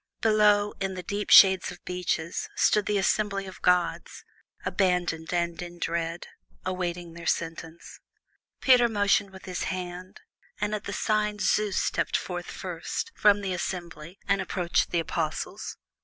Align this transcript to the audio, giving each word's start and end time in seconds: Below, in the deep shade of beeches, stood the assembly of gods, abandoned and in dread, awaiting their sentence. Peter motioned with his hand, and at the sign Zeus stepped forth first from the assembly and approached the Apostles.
Below, 0.21 0.73
in 0.79 0.95
the 0.95 1.03
deep 1.03 1.29
shade 1.29 1.61
of 1.71 1.85
beeches, 1.85 2.49
stood 2.55 2.87
the 2.87 2.97
assembly 2.97 3.45
of 3.45 3.61
gods, 3.61 4.23
abandoned 4.65 5.31
and 5.31 5.61
in 5.61 5.77
dread, 5.77 6.25
awaiting 6.65 7.13
their 7.13 7.27
sentence. 7.27 7.99
Peter 8.61 8.89
motioned 8.89 9.29
with 9.29 9.45
his 9.45 9.65
hand, 9.65 10.21
and 10.59 10.73
at 10.73 10.85
the 10.85 10.91
sign 10.93 11.37
Zeus 11.37 11.79
stepped 11.79 12.17
forth 12.17 12.49
first 12.49 13.11
from 13.13 13.41
the 13.41 13.53
assembly 13.53 14.17
and 14.27 14.41
approached 14.41 14.89
the 14.89 14.99
Apostles. 14.99 15.77